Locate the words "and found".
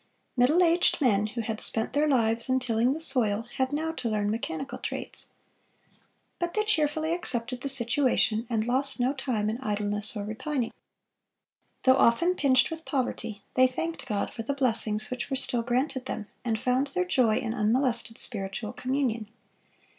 16.43-16.87